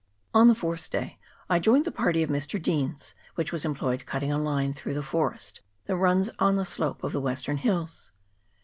On 0.33 0.47
the 0.47 0.55
fourth 0.55 0.89
day 0.89 1.19
I 1.47 1.59
joined 1.59 1.85
the 1.85 1.91
party 1.91 2.23
of 2.23 2.29
Mr. 2.31 2.59
Deans, 2.59 3.13
which 3.35 3.51
was 3.51 3.65
employed 3.65 4.07
cutting 4.07 4.31
a 4.31 4.39
line 4.39 4.73
through 4.73 4.95
the 4.95 5.03
forest 5.03 5.61
that 5.85 5.95
runs 5.95 6.31
on 6.39 6.55
the 6.55 6.65
slope 6.65 7.03
of 7.03 7.11
the 7.13 7.21
western 7.21 7.57
hills. 7.57 8.11